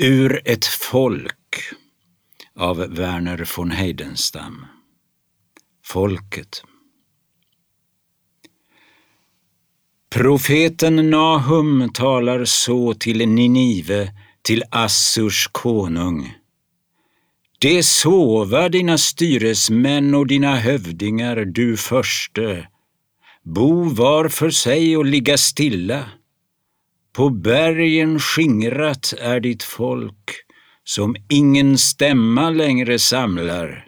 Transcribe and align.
Ur 0.00 0.42
ett 0.44 0.64
folk 0.64 1.56
av 2.56 2.76
Werner 2.76 3.48
von 3.56 3.70
Heidenstam. 3.70 4.66
Folket. 5.84 6.62
Profeten 10.10 11.10
Nahum 11.10 11.90
talar 11.94 12.44
så 12.44 12.94
till 12.94 13.28
Ninive, 13.28 14.12
till 14.42 14.64
Assurs 14.70 15.48
konung. 15.52 16.34
Det 17.58 17.82
sova 17.82 18.68
dina 18.68 18.98
styresmän 18.98 20.14
och 20.14 20.26
dina 20.26 20.56
hövdingar, 20.56 21.36
du 21.36 21.76
förste. 21.76 22.68
Bo 23.42 23.84
var 23.84 24.28
för 24.28 24.50
sig 24.50 24.96
och 24.96 25.04
ligga 25.04 25.36
stilla. 25.36 26.04
På 27.18 27.30
bergen 27.30 28.20
skingrat 28.20 29.14
är 29.18 29.40
ditt 29.40 29.62
folk, 29.62 30.30
som 30.84 31.16
ingen 31.28 31.78
stämma 31.78 32.50
längre 32.50 32.98
samlar. 32.98 33.86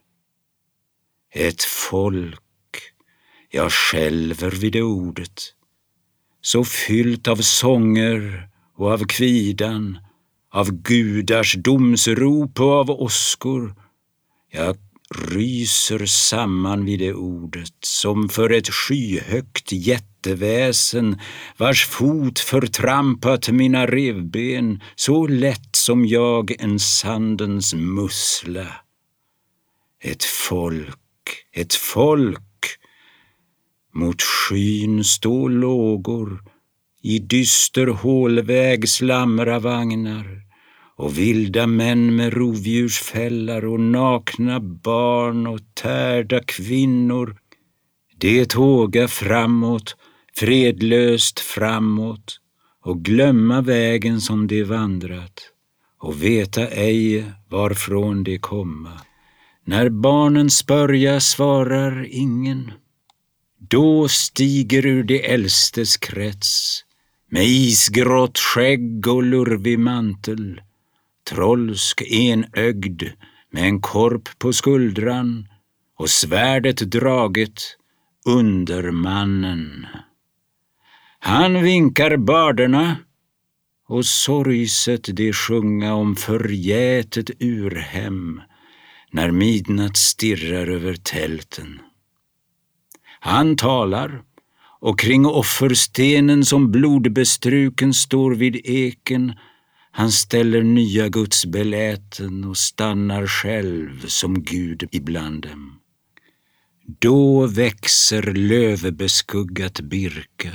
Ett 1.35 1.63
folk, 1.63 2.41
jag 3.51 3.73
skälver 3.73 4.51
vid 4.51 4.73
det 4.73 4.83
ordet, 4.83 5.43
så 6.41 6.65
fyllt 6.65 7.29
av 7.29 7.37
sånger 7.37 8.49
och 8.77 8.93
av 8.93 9.05
kvidan, 9.05 9.99
av 10.53 10.71
gudars 10.71 11.55
domsrop 11.55 12.61
och 12.61 12.73
av 12.73 12.91
åskor. 12.91 13.75
Jag 14.53 14.77
ryser 15.15 16.07
samman 16.07 16.85
vid 16.85 16.99
det 16.99 17.15
ordet 17.15 17.75
som 17.81 18.29
för 18.29 18.51
ett 18.51 18.69
skyhögt 18.69 19.73
jätteväsen 19.73 21.21
vars 21.57 21.87
fot 21.87 22.39
förtrampat 22.39 23.49
mina 23.49 23.87
revben 23.87 24.83
så 24.95 25.27
lätt 25.27 25.77
som 25.77 26.07
jag 26.07 26.63
en 26.63 26.79
sandens 26.79 27.75
mussla. 27.75 28.67
Ett 30.03 30.25
folk, 30.25 31.47
ett 31.53 31.75
folk. 31.75 32.41
Mot 33.95 34.23
skyn 34.23 35.05
stå 35.05 35.49
lågor, 35.49 36.45
i 37.03 37.19
dyster 37.19 37.87
hålväg 37.87 38.89
slamra 38.89 39.59
vagnar 39.59 40.50
och 41.01 41.19
vilda 41.19 41.67
män 41.67 42.17
med 42.17 42.33
rovdjursfällar 42.33 43.65
och 43.65 43.81
nakna 43.81 44.61
barn 44.61 45.47
och 45.47 45.61
tärda 45.75 46.41
kvinnor. 46.41 47.37
Det 48.19 48.49
tåga 48.49 49.09
framåt, 49.09 49.97
fredlöst 50.35 51.41
framåt 51.41 52.41
och 52.85 53.05
glömma 53.05 53.61
vägen 53.61 54.21
som 54.21 54.47
de 54.47 54.65
vandrat 54.65 55.41
och 56.01 56.23
veta 56.23 56.69
ej 56.69 57.25
varifrån 57.51 58.25
de 58.25 58.39
komma. 58.39 59.01
När 59.65 59.89
barnen 59.89 60.51
spörja 60.51 61.21
svarar 61.21 62.07
ingen. 62.11 62.73
Då 63.59 64.09
stiger 64.09 64.87
ur 64.87 65.03
de 65.03 65.25
äldstes 65.25 65.97
krets 65.97 66.85
med 67.31 67.47
isgrått 67.47 68.39
skägg 68.39 69.07
och 69.07 69.23
lurvig 69.23 69.79
mantel 69.79 70.61
trolsk 71.29 72.03
enögd 72.03 73.03
med 73.51 73.65
en 73.65 73.81
korp 73.81 74.39
på 74.39 74.53
skuldran 74.53 75.49
och 75.99 76.11
svärdet 76.11 76.77
draget, 76.77 77.77
Undermannen. 78.27 79.87
Han 81.19 81.63
vinkar 81.63 82.17
börderna 82.17 82.97
och 83.89 84.05
sorgset 84.05 85.17
de 85.17 85.33
sjunga 85.33 85.95
om 85.95 86.17
förgätet 86.17 87.31
urhem 87.41 88.41
när 89.11 89.31
midnatt 89.31 89.97
stirrar 89.97 90.67
över 90.67 90.95
tälten. 90.95 91.81
Han 93.21 93.57
talar 93.57 94.23
och 94.81 94.99
kring 94.99 95.27
offerstenen 95.27 96.45
som 96.45 96.71
blodbestruken 96.71 97.95
står 97.95 98.35
vid 98.35 98.61
eken 98.65 99.35
han 99.93 100.13
ställer 100.13 100.63
nya 100.63 101.09
gudsbeläten 101.09 102.45
och 102.45 102.57
stannar 102.57 103.27
själv 103.27 104.07
som 104.07 104.43
Gud 104.43 104.89
ibland 104.93 105.43
dem. 105.43 105.81
Då 106.99 107.47
växer 107.47 108.23
lövbeskuggat 108.23 109.81
Birka, 109.81 110.53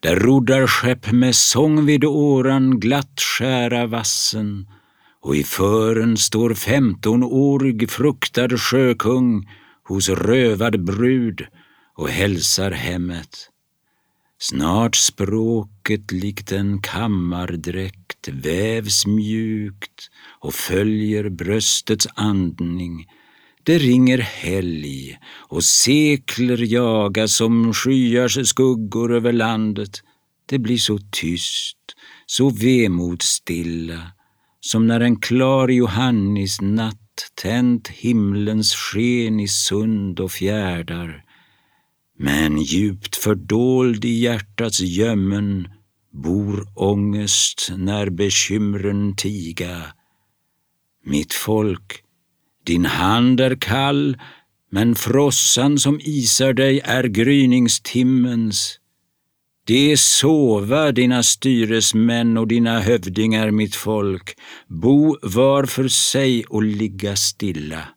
där 0.00 0.16
roddar 0.16 0.66
skepp 0.66 1.12
med 1.12 1.34
sång 1.34 1.86
vid 1.86 2.04
åran 2.04 2.80
glatt 2.80 3.20
skära 3.20 3.86
vassen 3.86 4.66
och 5.20 5.36
i 5.36 5.44
fören 5.44 6.16
står 6.16 6.54
femtonårig 6.54 7.90
fruktad 7.90 8.58
sjökung 8.58 9.48
hos 9.88 10.08
rövad 10.08 10.84
brud 10.84 11.46
och 11.96 12.08
hälsar 12.08 12.70
hemmet. 12.70 13.50
Snart 14.50 14.96
språket 14.96 16.12
likt 16.12 16.52
en 16.52 16.82
kammardräkt 16.82 18.28
vävs 18.28 19.06
mjukt 19.06 20.10
och 20.40 20.54
följer 20.54 21.28
bröstets 21.28 22.08
andning. 22.14 23.06
Det 23.62 23.78
ringer 23.78 24.18
helg 24.18 25.18
och 25.32 25.64
sekler 25.64 26.72
jaga 26.72 27.28
som 27.28 27.74
skyars 27.74 28.48
skuggor 28.48 29.12
över 29.12 29.32
landet. 29.32 30.02
Det 30.46 30.58
blir 30.58 30.78
så 30.78 30.98
tyst, 31.10 31.78
så 32.26 32.50
vemodsstilla 32.50 34.12
som 34.60 34.86
när 34.86 35.00
en 35.00 35.20
klar 35.20 35.68
Johannis 35.68 36.60
natt 36.60 37.30
tänt 37.42 37.88
himlens 37.88 38.74
sken 38.74 39.40
i 39.40 39.48
sund 39.48 40.20
och 40.20 40.32
fjärdar 40.32 41.23
men 42.18 42.62
djupt 42.62 43.16
fördold 43.16 44.04
i 44.04 44.08
hjärtats 44.08 44.80
gömmen 44.80 45.68
bor 46.12 46.66
ångest 46.74 47.72
när 47.76 48.10
bekymren 48.10 49.16
tiga. 49.16 49.82
Mitt 51.04 51.32
folk, 51.32 52.02
din 52.66 52.84
hand 52.84 53.40
är 53.40 53.56
kall, 53.60 54.18
men 54.70 54.94
frossan 54.94 55.78
som 55.78 56.00
isar 56.02 56.52
dig 56.52 56.80
är 56.84 57.04
gryningstimmens. 57.04 58.78
Det 59.66 59.96
sova 59.96 60.92
dina 60.92 61.22
styresmän 61.22 62.36
och 62.36 62.48
dina 62.48 62.80
hövdingar, 62.80 63.50
mitt 63.50 63.74
folk, 63.74 64.36
bo 64.68 65.18
var 65.22 65.64
för 65.64 65.88
sig 65.88 66.44
och 66.44 66.62
ligga 66.62 67.16
stilla. 67.16 67.88